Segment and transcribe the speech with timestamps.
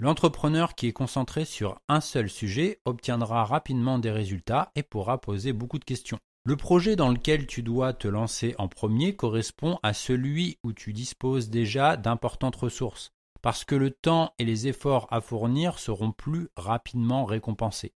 [0.00, 5.52] L'entrepreneur qui est concentré sur un seul sujet obtiendra rapidement des résultats et pourra poser
[5.52, 6.18] beaucoup de questions.
[6.46, 10.92] Le projet dans lequel tu dois te lancer en premier correspond à celui où tu
[10.92, 13.10] disposes déjà d'importantes ressources,
[13.42, 17.94] parce que le temps et les efforts à fournir seront plus rapidement récompensés.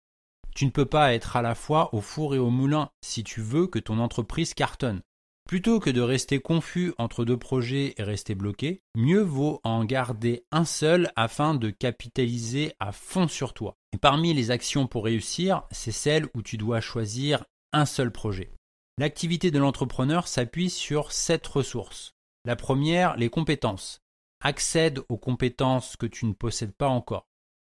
[0.56, 3.40] Tu ne peux pas être à la fois au four et au moulin si tu
[3.40, 5.04] veux que ton entreprise cartonne.
[5.48, 10.44] Plutôt que de rester confus entre deux projets et rester bloqué, mieux vaut en garder
[10.52, 13.76] un seul afin de capitaliser à fond sur toi.
[13.94, 18.52] Et parmi les actions pour réussir, c'est celle où tu dois choisir un seul projet.
[18.98, 22.14] L'activité de l'entrepreneur s'appuie sur sept ressources.
[22.46, 24.02] La première, les compétences.
[24.42, 27.28] Accède aux compétences que tu ne possèdes pas encore.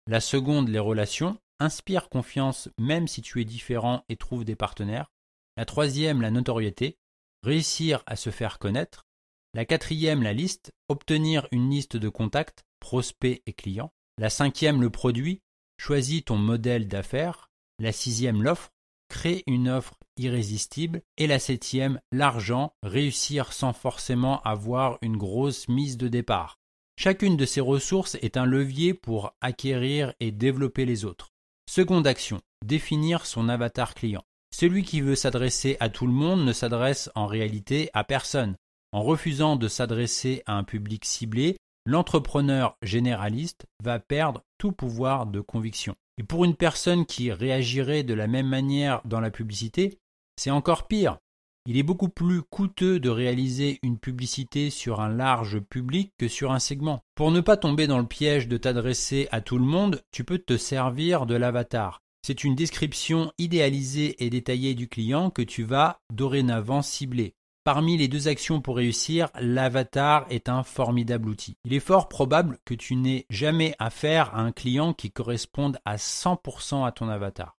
[0.09, 5.13] La seconde, les relations inspire confiance même si tu es différent et trouve des partenaires.
[5.57, 6.99] La troisième, la notoriété,
[7.45, 9.07] réussir à se faire connaître.
[9.55, 13.93] La quatrième, la liste, obtenir une liste de contacts, prospects et clients.
[14.19, 15.41] La cinquième, le produit,
[15.79, 17.51] choisis ton modèle d'affaires.
[17.79, 18.72] La sixième, l'offre,
[19.13, 21.03] crée une offre irrésistible.
[21.19, 26.59] Et la septième, l'argent, réussir sans forcément avoir une grosse mise de départ.
[26.99, 31.29] Chacune de ces ressources est un levier pour acquérir et développer les autres.
[31.71, 34.25] Seconde action, définir son avatar client.
[34.55, 38.57] Celui qui veut s'adresser à tout le monde ne s'adresse en réalité à personne.
[38.93, 41.57] En refusant de s'adresser à un public ciblé,
[41.87, 45.97] l'entrepreneur généraliste va perdre tout pouvoir de conviction.
[46.19, 49.99] Et pour une personne qui réagirait de la même manière dans la publicité,
[50.37, 51.19] c'est encore pire.
[51.67, 56.51] Il est beaucoup plus coûteux de réaliser une publicité sur un large public que sur
[56.51, 57.03] un segment.
[57.15, 60.39] Pour ne pas tomber dans le piège de t'adresser à tout le monde, tu peux
[60.39, 62.01] te servir de l'avatar.
[62.27, 67.35] C'est une description idéalisée et détaillée du client que tu vas dorénavant cibler.
[67.65, 71.57] Parmi les deux actions pour réussir, l'avatar est un formidable outil.
[71.65, 75.95] Il est fort probable que tu n'aies jamais affaire à un client qui corresponde à
[75.95, 77.57] 100% à ton avatar.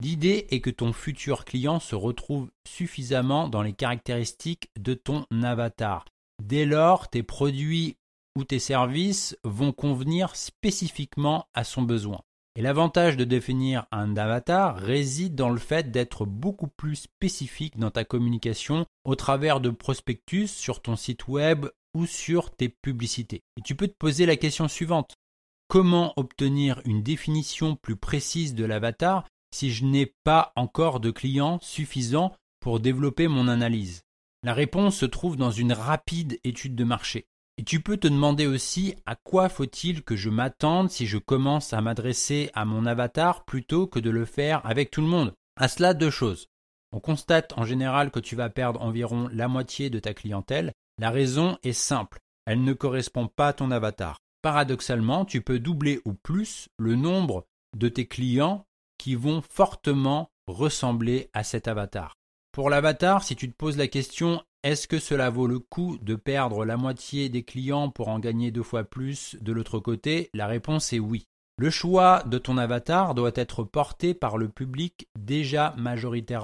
[0.00, 6.06] L'idée est que ton futur client se retrouve suffisamment dans les caractéristiques de ton avatar.
[6.42, 7.98] Dès lors, tes produits
[8.34, 12.22] ou tes services vont convenir spécifiquement à son besoin.
[12.54, 17.90] Et l'avantage de définir un avatar réside dans le fait d'être beaucoup plus spécifique dans
[17.90, 23.42] ta communication au travers de prospectus sur ton site web ou sur tes publicités.
[23.56, 25.14] Et tu peux te poser la question suivante.
[25.68, 31.58] Comment obtenir une définition plus précise de l'avatar si je n'ai pas encore de clients
[31.62, 34.02] suffisants pour développer mon analyse?
[34.42, 37.26] La réponse se trouve dans une rapide étude de marché.
[37.58, 41.72] Et tu peux te demander aussi à quoi faut-il que je m'attende si je commence
[41.72, 45.34] à m'adresser à mon avatar plutôt que de le faire avec tout le monde?
[45.56, 46.46] À cela, deux choses.
[46.92, 50.72] On constate en général que tu vas perdre environ la moitié de ta clientèle.
[50.98, 52.20] La raison est simple.
[52.46, 54.18] Elle ne correspond pas à ton avatar.
[54.42, 57.46] Paradoxalement, tu peux doubler ou plus le nombre
[57.76, 58.66] de tes clients
[58.98, 62.14] qui vont fortement ressembler à cet avatar.
[62.52, 66.14] Pour l'avatar, si tu te poses la question est-ce que cela vaut le coup de
[66.14, 70.30] perdre la moitié des clients pour en gagner deux fois plus de l'autre côté?
[70.34, 71.26] La réponse est oui.
[71.58, 76.40] Le choix de ton avatar doit être porté par le public déjà majoritairement